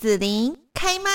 [0.00, 1.10] 子琳开麦。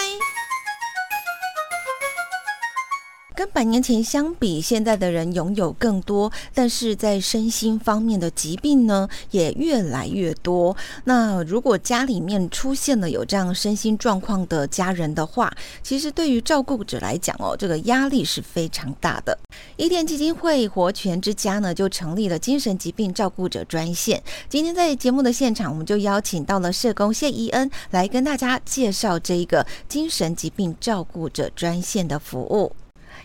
[3.35, 10.75] 跟百年前相比，现在的人拥有更多，但是在身心方面的疾病呢，也越来越多。
[11.03, 15.51] 那如果家里面出现了有这样身心状况的家人的话，
[15.83, 19.37] 其实对于照顾者来讲哦，这个压力是非常大的。
[19.75, 24.23] 伊甸基金会活泉之家呢，就成立了精神疾病照顾者专线。
[24.47, 32.71] 今天在节目的现场，我们就邀请到了社工谢宜恩来跟大家介绍这一个精神疾病照顾者专线的服务。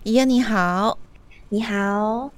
[0.03, 0.99] 宜恩你好，
[1.51, 2.31] 你好，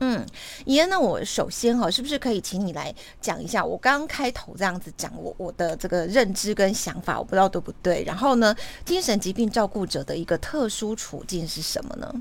[0.00, 0.24] 嗯，
[0.64, 3.64] 宜恩，那我首先哈，是不是可以请你来讲一下？
[3.64, 8.02] 我刚刚开头这样子讲我我的这个认知跟想法，我不知道对不对。
[8.04, 12.14] 然后呢，精神疾病照顾者的一个特殊处境是什么呢？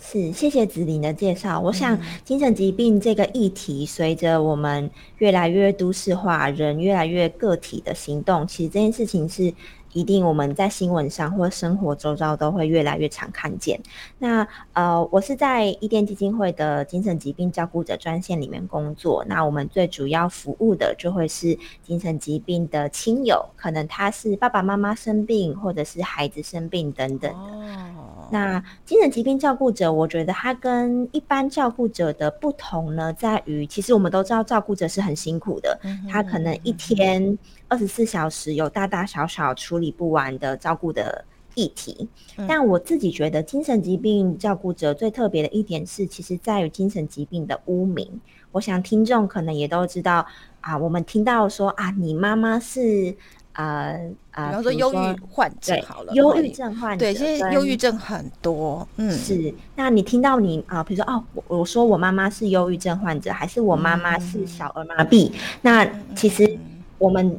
[0.00, 1.58] 是，谢谢子林的介绍。
[1.58, 9.52] 我想，精神疾病这个议题，随着我们越来越都市化，人越来越个体的行动，其实这件事情是。
[9.92, 13.80] 一定我们在新闻上或生活周遭都会越来越常看见。
[14.18, 19.24] 那呃，我是在伊甸基金会的精神疾病照顾者专线里面工作。
[19.26, 27.36] 那我们最主要服务的就会是精神疾病的亲友，可能他是爸爸妈妈生病，或者是孩子生病等等的。
[27.36, 28.28] 哦。
[28.30, 35.78] 那精神疾病照顾者，我觉得他跟一般照顾者的不同呢，在于其实我们都知道照顾者是很辛苦的，
[36.10, 37.38] 他可能一天。
[37.68, 41.24] 二十四小时有大大小小处理不完的照顾的
[41.54, 48.08] 议题，嗯，但我自己觉得精神疾病照顾者最特别的一点是，其实在于精神疾病的污名。
[48.52, 50.24] 我想听众可能也都知道
[50.60, 53.14] 啊，我们听到说啊，你妈妈是
[53.52, 59.52] 呃呃，比方说忧郁患者好了，忧郁症患者，对，现在忧郁症很多，嗯，是。
[59.74, 65.34] 那你听到你啊，比如说哦，我我说我妈妈是忧郁症患者，还是我妈妈是小儿麻痹，嗯？
[65.60, 66.58] 那其实
[66.98, 67.38] 我们。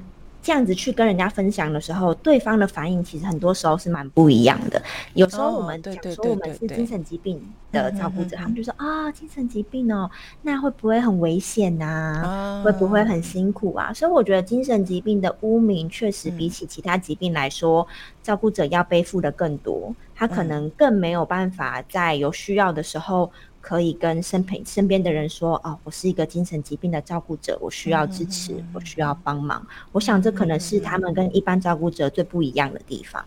[0.50, 4.82] 这样子去跟人家分享的时候，对方的反应其实很多时候是蛮不一样的。
[5.14, 7.40] 有时候我们讲说我们是精神疾病
[7.72, 10.10] 的照顾者，他们就说啊，精神疾病哦，
[10.42, 12.64] 那会不会很危险呐？
[12.66, 13.94] 会不会很辛苦啊？
[13.94, 17.88] 所以我觉得精神疾病的污名确实比起其他疾病来说，
[18.24, 19.94] 照顾者要背负的更多。
[20.16, 23.32] 他可能更没有办法在有需要的时候。
[23.62, 29.66] 可以跟身陪身边的人说哦，我是一个精神疾病的照顾者，我需要支持，嗯、我需要帮忙。
[29.92, 33.24] 我想这可能是他们跟一般照顾者最不一样的地方。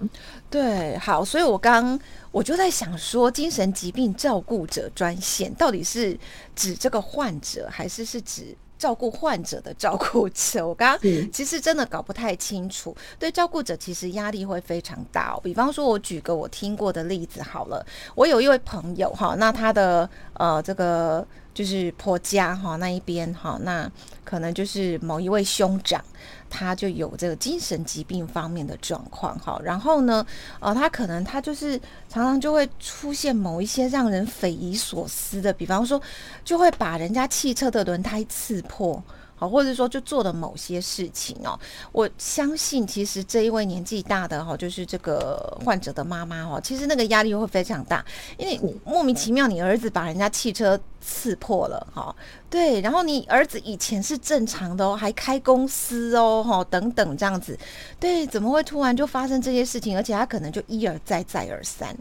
[0.51, 1.99] 对，好，所以我刚
[2.31, 6.19] 我就在想说，精神疾病照顾者专线到底是
[6.57, 8.57] 指这个患者，还是是指？
[8.83, 12.97] 照顾患者的照顾者，我刚刚其实真的搞不太清楚。
[13.17, 15.41] 对照顾者，其实压力会非常大哦。
[15.41, 21.25] 比方说，我举个我听过的例子好了，我有一位朋友哈，那他的呃这个。
[21.55, 23.87] 就是婆家哈那一边哈，那
[24.25, 26.03] 可能就是某一位兄长，
[26.53, 29.59] 他就有这个精神疾病方面的状况哈。
[29.65, 30.25] 然后呢，
[30.61, 31.79] 呃，他可能他就是
[32.11, 36.01] 常常就会出现某一些让人匪夷所思的，比方说
[36.45, 39.03] 就会把人家汽车的轮胎刺破。
[39.49, 41.59] 或者说就做的某些事情哦，
[41.93, 48.05] 我相信其实这一位年纪大的哈，就是这个患者的妈妈哈，其实那个压力会非常大，
[48.37, 52.15] 因为你莫名其妙你儿子把人家汽车刺破了哈，
[52.49, 57.59] 对，然后你儿子以前是正常的哦，还开公司哦哈等等这样子，
[57.99, 59.97] 对，怎么会突然就发生这些事情？
[59.97, 61.97] 而且他可能就一而再再而三，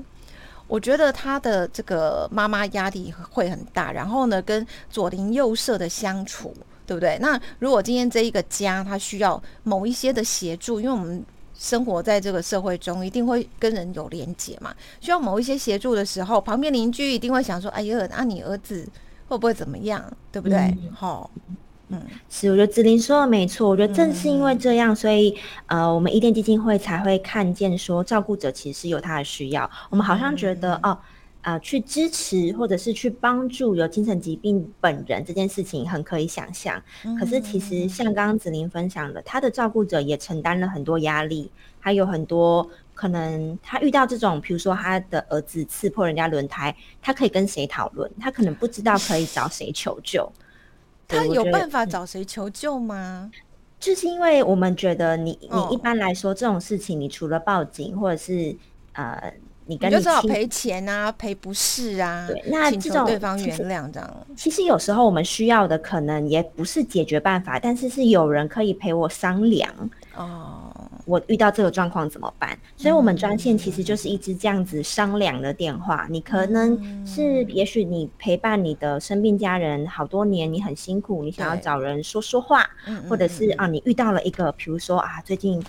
[0.68, 6.54] 我觉得他的这个妈妈压力会很大，然后呢，跟左邻右舍的相处。
[6.92, 7.18] 对不对？
[7.22, 11.24] 那如果今天这一个家他需要某一些的协助，因为我们
[11.58, 14.74] 生活在这个社会中，一定会跟人有连结嘛。
[15.00, 18.86] 需要某一些协助的时候，旁边邻居一定会想说：“哎呀，那、啊、你儿子
[19.30, 20.04] 会不会怎么样？
[20.34, 21.56] 对不对？”好、嗯，
[21.92, 23.70] 嗯，是，我觉得子琳说的没错。
[23.70, 25.34] 我觉得正是因为这样，所以
[25.68, 29.72] 呃，我们伊甸基金会才会看见说，照顾者其实是有他的需要。
[29.90, 31.00] 我们好像觉得、嗯、哦。
[31.42, 36.82] 啊、呃，去支持或者是去帮助有精神疾病本人这件事情很可以想象。
[37.20, 41.50] 可是其实像刚刚子琳分享的，他的照顾者也承担了很多压力，
[41.80, 48.10] 还有很多可能他遇到这种，比如说他的儿子刺破人家轮胎，他可以跟谁讨论？
[48.20, 50.32] 他可能不知道可以找谁求救。
[51.08, 53.32] 他有办法找谁求救吗？
[53.80, 58.56] 就是因为我们觉得你你一般来说这种事情，你除了报警或者是
[58.94, 59.34] 呃。
[59.72, 64.28] 你，跟你，你就只好赔钱啊，赔不是啊，对，那这种对方原谅这样。
[64.36, 69.72] 其实有时候我们需要的可能也不是解决办法，但是是有人可以陪我商量。
[70.18, 70.70] 哦，
[71.06, 72.58] 我遇到这个状况怎么办？
[72.76, 76.06] 所以，我们专线其实就是一支这样子商量的电话。
[76.10, 82.70] 嗯、你可能是，也许你陪伴你的生病家人好多年，你很辛苦，你想要找人说说话，
[83.10, 85.64] 或者是啊，你遇到了一个，比如说啊，最近。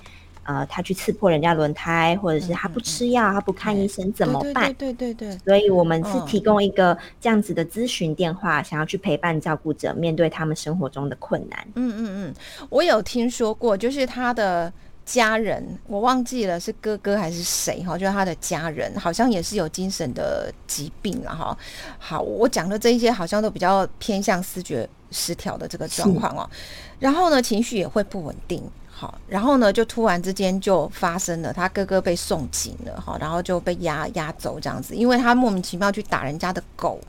[0.45, 4.75] 呃，他去刺破人家轮胎，或者是他不吃药，嗯、他不看医生、嗯、怎么办？
[4.75, 5.39] 对对对对，对。
[5.45, 11.67] 所以我们是提供一个这样子的咨询电话，嗯、想要去陪伴照顾者面对他们生活中的困难。
[11.77, 12.35] 嗯嗯嗯，
[12.69, 14.73] 我有听说过，就是他的
[15.05, 21.57] 家人，我忘记了是哥哥还是谁哈，就是他的家人好像也是有精神的疾病了哈。
[21.99, 26.51] 好，我讲的这一些好像都比较偏向思觉失调的这个状况哦，
[26.99, 28.61] 然后呢，情绪也会不稳定。
[29.03, 37.01] 好，然后呢，就突然之间就发生了，他哥哥被送警了，哈，然后就被押押走这样子，因为他莫名其妙去打人家的狗，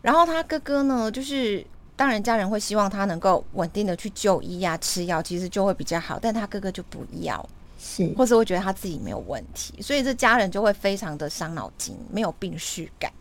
[0.00, 1.62] 然后他哥哥呢，就是
[1.94, 7.46] 当然家人会希望他能够稳定的去就医呀、啊，吃药，其实就会比较好，但他哥哥就不要，
[7.78, 13.12] 是，或者会觉得他自己没有问题，所以这家人就会非常的伤脑筋，没有病识感。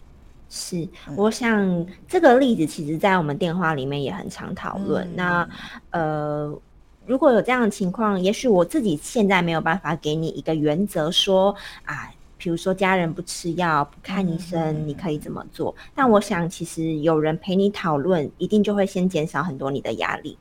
[0.49, 5.49] 是，我想这个例子其实在我们电话里面也很常讨论，嗯、那
[5.89, 6.57] 呃。
[7.05, 15.75] 如果有这样的情况，也许我自己现在没有办法给你一个原则说，啊，比如说家人不吃药、不看医生，你可以怎么做？
[15.95, 20.37] 但我想，其实有人陪你讨论，一定就会先减少很多你的压力。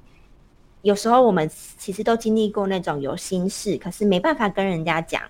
[0.82, 5.22] 有时候我们其实都经历过那种有心事，可是没办法跟人家讲，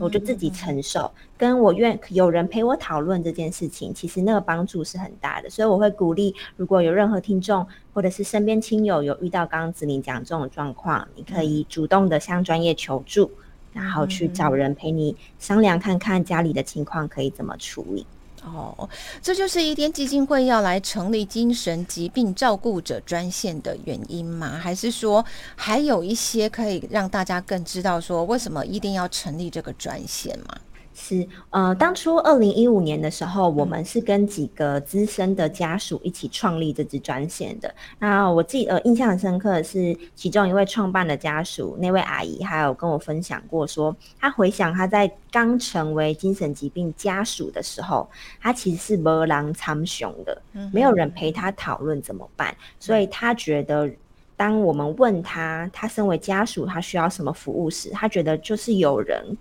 [0.00, 1.10] 我就自己承受。
[1.36, 5.50] 跟我愿有人陪我讨论这件事情，其实那个帮助是很大的。
[5.50, 13.30] 所以我会鼓励，如果有任何听众或者是身边亲友有遇到刚刚子玲讲这种状况，你可以主动的向专业求助，
[13.74, 18.06] 然后去找人陪你商量看看家里的情况可以怎么处理。
[18.44, 18.88] 哦，
[19.22, 24.58] 这就是一天基金会要来成立精神疾病照顾者专线的原因吗？
[24.62, 25.24] 还是说
[25.56, 30.56] 还有一些可以让大家更知道说为什么一定要成立这个专线吗？
[30.96, 37.74] 是，呃，当初二零一五年的时候，我们是跟几个资深的家属一起创立这支专线的。
[37.98, 48.08] 那我记得印象很深刻的是，其中一位创办的家属，那位阿姨还有跟我分享过说，说她回想她在刚成为精神疾病家属的时候，
[48.40, 50.40] 她其实是没人参详的，
[50.72, 53.90] 没有人陪她讨论怎么办，所以她觉得，
[54.36, 59.36] 当我们问她，她身为家属，她需要什么服务时，她觉得就是有人。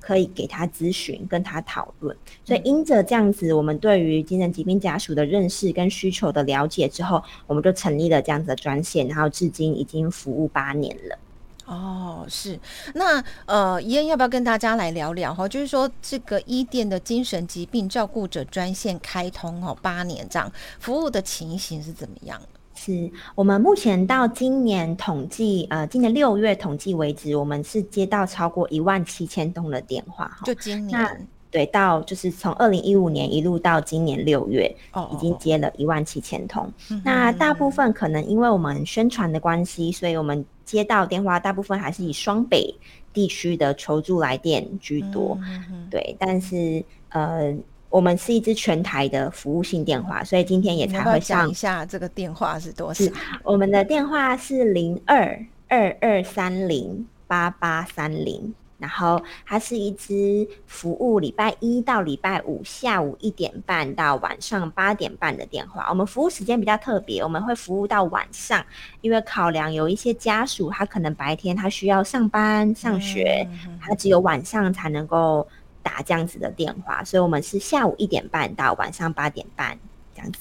[0.00, 2.16] 可以给他咨询，跟他讨论。
[2.44, 11.18] 所以因着这样子，我们对于精神疾病家属的认识跟需求的了解之后，我们就成立了这样子的专线，然后至今已经服务八年了。
[11.66, 12.56] 哦，是。
[12.94, 15.48] 那呃，怡恩要不要跟大家来聊聊哈？
[15.48, 22.40] 就是说，这个伊甸的精神疾病照顾者专线开通哦，八年这样服务的情形是怎么样？
[22.76, 30.42] 是我们目前到今年统计，呃，今年六月统计为止，我们是接到超过一万七千通的电话哈。
[30.44, 36.62] 就今年，对，到就是从二零一五年一路到今年六月，哦，已经接了一万七千通。
[36.90, 37.00] 哦。
[37.02, 42.72] 那大部分可能因为我们宣传的关系，所以我们接到电话大部分还是以双北
[43.12, 45.38] 地区的求助来电居多。
[45.42, 47.56] 嗯，对，但是呃。
[47.96, 53.10] 我们是一支全台的服务性电话，所以今天也才会上一下这个电话是多少？
[53.42, 65.86] 我们的电话是零二二二三零八八三零，然后它是一支服务礼拜一到礼拜五下午一点半到晚上八点半的电话。
[65.88, 68.62] 我们服务时间比较特别，我们会服务到晚上，
[69.00, 73.48] 因为考量有一些家属他可能白天他需要上班上学，
[73.80, 75.48] 他只有晚上才能够。
[75.86, 79.78] 打这样子的电话，所以我们是下午一点半到晚上八点半
[80.12, 80.40] 这样子。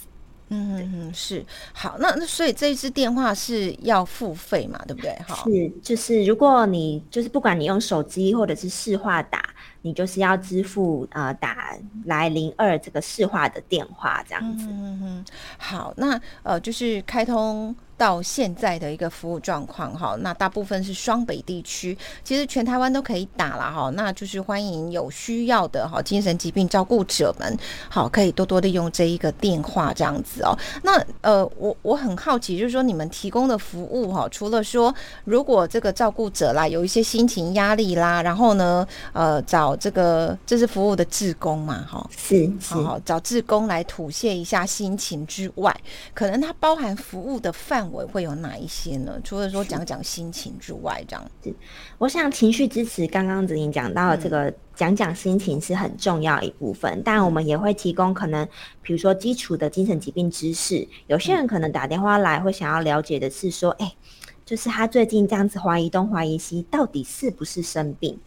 [0.50, 1.98] 嗯嗯嗯，是好。
[2.00, 4.80] 那那所以这一支电话是要付费嘛？
[4.88, 5.12] 对不对？
[5.28, 9.54] 哈，是就是如果你就是不管你用手机或者是市话打，
[9.86, 14.66] 你就是要支付呃打来零二这个市话的电话这样子。
[14.68, 15.26] 嗯嗯，
[15.60, 17.76] 好，那呃就是开通。
[17.98, 30.54] 到现在的一个服务状况哈，那大部分是双北地区，其实全台湾都可以打了哈，那就是欢迎有需要的哈精神疾病照顾者们，好可以多多利用这一个电话这样子哦。
[30.84, 45.76] 那呃，我我很好奇，就是说你们提供的服务哈，除了说如果这个照顾者啦有一些心情压力啦，然后呢呃找这个这是服务的志工嘛哈，是是好找志工来吐泄一下心情之外，
[46.14, 48.06] 可能它包含服务的范围。
[48.06, 49.20] 会有哪一些呢？
[49.26, 51.54] 除了说讲讲心情之外，这样子，
[51.98, 58.48] 我想情绪支持，刚刚子玲讲到的这个讲讲心情是很重要一部分，嗯、但我们也会提供可能，
[58.82, 60.88] 比如说基础的精神疾病知识。
[61.08, 63.94] 有些人可能打电话来会想要了解的是说，哎、
[64.46, 68.18] 就是他最近这样子怀疑东怀疑西，到底是不是生病？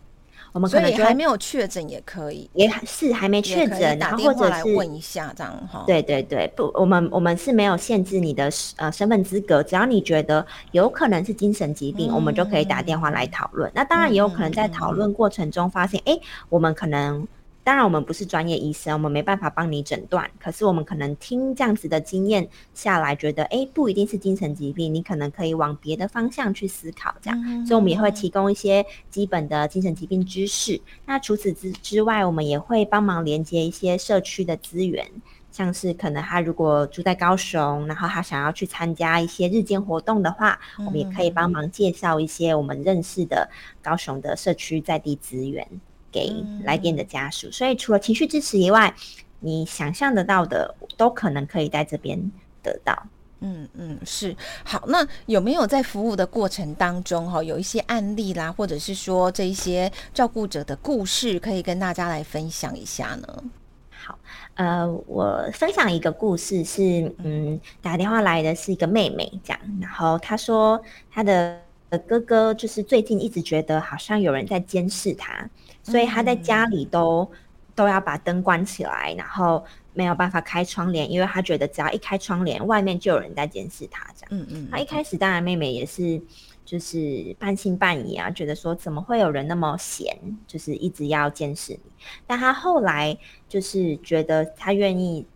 [0.53, 5.85] 我们可能就还没有确诊也可以，也是还没确诊，然后或者是问一下这样哈。
[5.87, 13.71] 对对对，不，我们我们是没有限制你的呃身份资格，只要你觉得有可能是精神疾病，嗯、我们就可以打电话来讨论。
[13.75, 17.27] 那当然也有可能在讨论过程中发现，哎、嗯，我们可能。
[17.69, 20.31] 当然，我们不是专业医生，我们没办法帮你诊断。
[20.41, 27.15] 可是，我们可能听这样子的经验下来，觉得诶，不一定是精神疾病，你可能可以往别的方向去思考。
[27.21, 30.81] 这样，嗯、所以我们也会提供一些基本的精神疾病知识。
[31.05, 35.07] 那除此之之外，我们也会帮忙连接一些社区的资源，
[35.53, 43.51] 像是可能他如果住在高雄，然后他想要去参加一些日间活动的话，嗯、我们也可以帮忙介绍一些我们认识的
[43.83, 45.69] 高雄的社区在地资源。
[46.11, 46.33] 给
[46.65, 48.95] 来电的家属，所以除了情绪支持以外，
[49.41, 53.07] 你想象得到的都可能可以在这边得到。
[53.41, 54.35] 嗯嗯，是
[54.65, 54.83] 好。
[54.89, 63.45] 那有没有在服务的过程当中，哈，有一些案例啦，或者是说这一些照顾者的故事，可以跟大家来分享一下呢？
[63.91, 64.19] 好，
[64.55, 71.61] 呃，我分享一个故事是，嗯，打电话来的是一个妹妹，这样，然后她说她的
[72.09, 75.49] 哥哥就是最近一直觉得好像有人在监视她。
[75.91, 77.39] 所以他在家里都、嗯、
[77.75, 79.65] 都要把灯关起来，然后
[79.95, 84.07] 没有办法开窗帘，因为他觉得只要一开窗帘，外面就有人在监视他。
[84.15, 84.69] 这样，嗯嗯。
[84.71, 86.21] 他一开始当然妹妹也是
[86.65, 90.17] 就是半信半疑啊，觉得说怎么会有人那么闲，
[90.47, 91.91] 就是一直要监视你。
[92.27, 93.17] 但他后来
[93.49, 95.27] 就是觉得他愿意，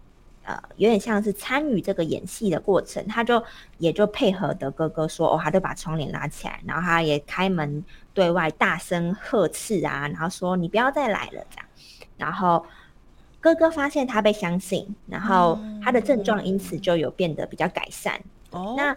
[0.45, 3.43] 呃，有点像是参与这个演戏的过程，他就
[3.79, 7.85] 也就配合的哥哥说，哦，他就把窗帘拉起来，然后他也开门。
[8.15, 11.67] 对外大声呵斥啊，然后说你不要再来了这样，
[12.19, 12.63] 然后
[13.41, 18.21] 哥哥发现他被相信，然后他的症状因此就有变得比较改善。
[18.51, 18.95] 哦，那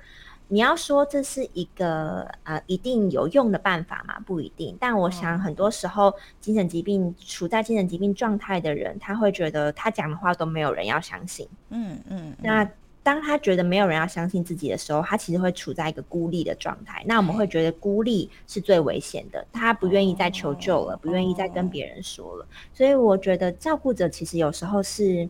[0.48, 4.20] 你要说这是一个呃一定有用的办法吗？
[4.26, 4.78] 不一定。
[4.80, 11.48] 但我想很多时候精神疾病处在精神疾病状态的人，他会觉得他讲的话都没有人要相信。
[11.70, 12.70] 嗯嗯，那。
[13.06, 17.04] 当他觉得没有人要相信自己的时候，他其实会处在一个孤立的状态。
[17.06, 22.48] 那我们会觉得孤立是最危险的，他不愿意再求救了，不愿意再跟别人说了。
[22.74, 25.30] 所以我觉得照顾者其实有时候是啊、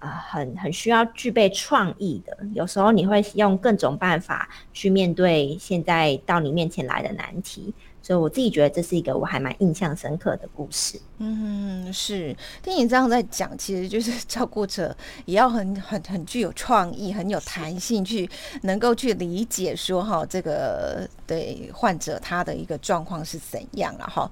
[0.00, 2.36] 啊，很很需要具备创意的。
[2.52, 7.72] 有时候你会用各种办法去面对现在到你面前来的难题。
[8.02, 11.00] 所以我自己觉得这是一个我还蛮印象深刻的故事。
[11.18, 18.28] 嗯，是听你这样在讲，其实就是 照顾者也要很很很具有创意，很有弹性，去
[18.62, 24.30] 能够去理解说哈，这个对患者他的一个状况是怎样了哈。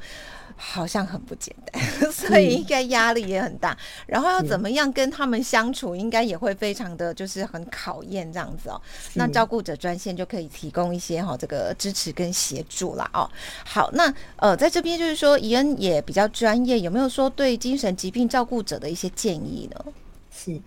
[0.60, 3.72] 好像很不简单， 所以应该压力也很大。
[3.74, 8.82] 嗯、然后要怎么样跟他们相处，应该也会非常的就是很考验这样子哦。
[9.14, 13.30] 那照顾者专线就可以提供一些哈这个支持跟协助啦哦。
[13.64, 19.84] 好，那呃在这边就是说，怡恩也比较专业，有没有说对精神疾病照顾者的一些建议呢？
[20.30, 20.60] 是，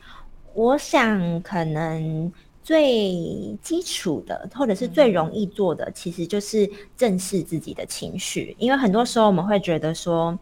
[0.53, 2.31] 我想可能。
[2.63, 8.55] 最基础的，或者是最容易做的，其实就是正视自己的情绪。
[8.59, 10.37] 因为很多时候我们会觉得说，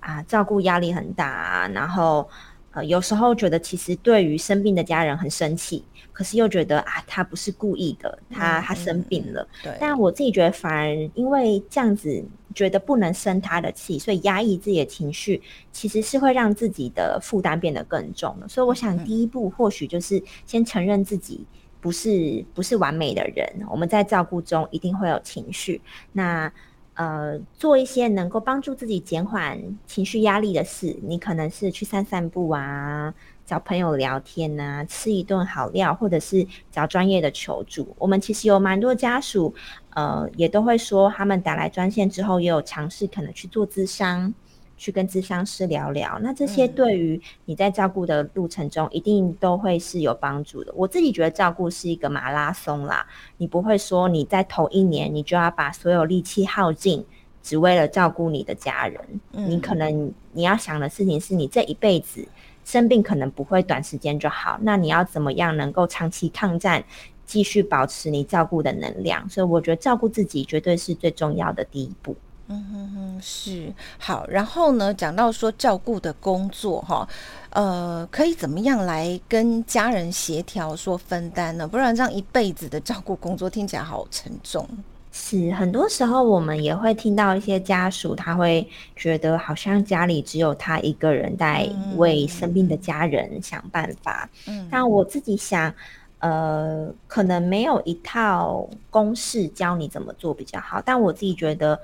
[0.00, 2.28] 啊，照顾压力很大，然后
[2.72, 9.46] 呃，有时候觉得其实对于生病的家人很生气，可是又觉得啊，他不是故意的，他他生病了。
[9.62, 9.76] 对。
[9.78, 12.24] 但我自己觉得，反而因为这样子
[12.54, 18.48] 觉得不能生他的气，所以压抑自己的情绪，其实是会让自己的负担变得更重的。
[18.48, 21.46] 所以我想，第一步或许就是先承认自己。
[21.82, 25.80] 不是不是完美的人，我们在照顾中一定会有情绪。
[26.12, 26.48] 那
[26.94, 33.14] 呃，做一些能够帮助自己减缓情绪压力的事，你可能是去散散步啊，
[33.46, 37.94] 找朋友聊天啊，吃一顿好料，或者是找专业的求助。
[37.98, 39.54] 我们其实有蛮多家属，
[39.94, 44.34] 呃，也都会说，他们打来专线之后，也有尝试可能去做咨商。
[44.82, 50.72] 去跟咨商师聊聊，那这些对于你在照顾的路程中，一定都会是有帮助的。
[50.74, 57.06] 我自己觉得照顾是一个马拉松啦，你不会说你在头一年你就要把所有力气耗尽，
[57.44, 59.00] 只为了照顾你的家人。
[59.30, 62.26] 你可能你要想的事情是你这一辈子
[62.64, 66.82] 生病可能不会短时间就好，那你要怎么样能够长期抗战，
[67.24, 69.28] 继续保持你照顾的能量？
[69.28, 72.16] 所以我觉得照顾自己绝对是最重要的第一步。
[72.52, 74.26] 嗯哼哼，是好。
[74.28, 77.08] 然后呢，讲到说照顾的工作哈，
[77.48, 81.66] 呃，可以怎么样来跟家人协调说分担呢？
[81.66, 84.68] 不然这样一辈子的照顾工作听起来好沉重。
[85.10, 91.66] 是，很多时候我们也会听到一些家属，他会觉得好像家里只有他一个人在
[91.96, 94.28] 为生病的家人想办法。
[94.46, 95.74] 嗯，但我自己想，
[96.18, 100.82] 呃，可能没有一套公式教你怎么做比较好。
[100.84, 101.80] 但我自己觉得。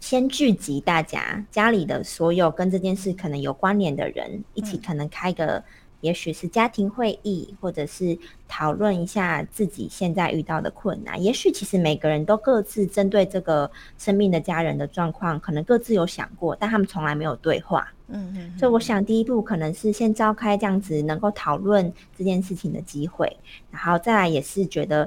[0.00, 5.62] 先聚集大家家里的所有跟这件事可能有关联的人，一起可能开个。
[6.00, 11.20] 也许是家庭会议，或者是讨论一下自己现在遇到的困难。
[11.20, 17.92] 也许其实每个人都各自针对这个生命的家人的状况，可能各自有想过，但他们从来没有对话。
[18.06, 18.56] 嗯嗯。
[18.56, 23.36] 所以我想第一步可能是先召开这样子能够讨论这件事情的机会，
[23.72, 25.02] 然后再来也是觉得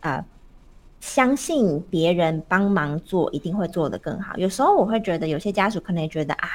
[0.00, 0.12] 啊。
[0.12, 0.24] 呃
[1.00, 4.36] 相信别人帮忙做，一定会做得更好。
[4.36, 6.48] 有时候我会觉得，有些家属可能也觉得啊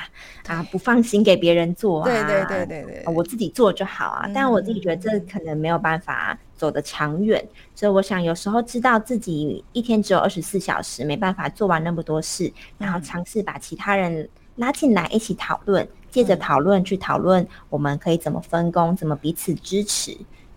[0.48, 4.28] 啊不放心给别人做啊，对对对对对，我自己做就好啊。
[4.28, 20.16] 嗯、但我自己觉得这可能没有办法走得长远，嗯、所以我想有时候知道自己一天只有二十四小时，没办法做完那么多事，然后尝试把其他人拉进来一起讨论，借着讨论去讨论我们可以怎么分工，怎么彼此支持。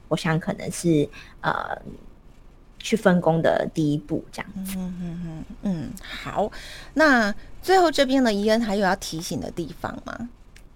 [0.09, 1.09] 我想可能是
[1.41, 1.81] 呃。
[2.79, 4.75] 去分工的第一步，这样子。
[4.79, 5.91] 嗯嗯嗯嗯，
[6.23, 6.51] 好。
[6.95, 10.29] 那最后这边的宜恩还有要提醒的地方吗？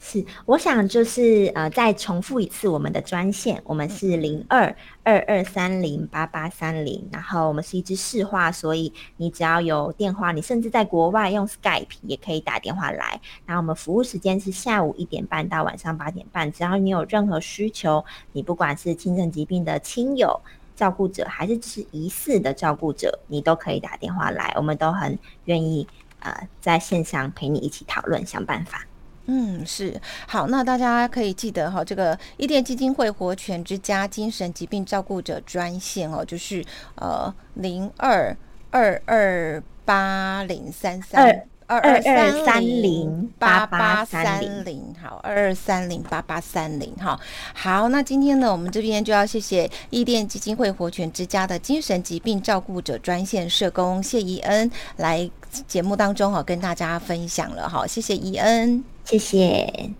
[0.04, 13.20] 是，我想就是呃，再重复一次我们的专线，我们是零二二二三零八八三零，然后我们是一支市话，所以你只要有电话，你甚至在国外用 Skype 也可以打电话来。
[13.46, 20.40] 然后我们服务时间是下午一点半到晚上八点半，只要你有任何需求，你不管是轻症疾病的亲友。
[20.82, 25.86] 照顾者还是是疑似的照顾者，你都可以打电话来，我们都很愿意
[26.18, 28.84] 呃在线上陪你一起讨论想办法。
[29.26, 36.64] 嗯，是好，那大家可以记得哈，这个伊甸基金会活泉之家精神疾病照顾者专线哦，就是
[36.96, 38.36] 呃零二
[38.72, 41.46] 二二八零三三。
[41.78, 47.18] 二二三零八八三零，好，二二三零八八三零，好，
[47.54, 55.30] 好，那今天呢，我们这边就要谢谢伊甸基金会活泉之家的精神疾病照顾者专线社工谢怡恩来
[55.66, 59.90] 节目当中哈，跟大家分享了，好，谢谢怡恩，谢谢，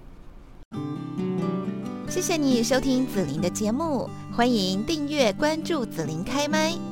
[2.08, 6.91] 谢谢你收听紫琳的节目，欢迎订阅关注紫琳开麦。